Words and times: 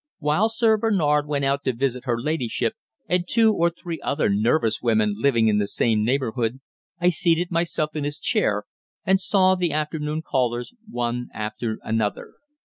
While 0.17 0.49
Sir 0.49 0.77
Bernard 0.77 1.27
went 1.27 1.45
out 1.45 1.63
to 1.65 1.73
visit 1.75 2.05
her 2.05 2.19
ladyship 2.19 2.73
and 3.07 3.27
two 3.27 3.53
or 3.53 3.69
three 3.69 4.01
other 4.01 4.29
nervous 4.31 4.81
women 4.81 5.13
living 5.15 5.47
in 5.47 5.59
the 5.59 5.67
same 5.67 6.03
neighbourhood, 6.03 6.59
I 6.99 7.09
seated 7.09 7.51
myself 7.51 7.95
in 7.95 8.03
his 8.03 8.17
chair 8.19 8.63
and 9.05 9.21
saw 9.21 9.53
the 9.53 9.71
afternoon 9.71 10.23
callers 10.23 10.73
one 10.89 11.27
after 11.35 11.77
another. 11.83 12.31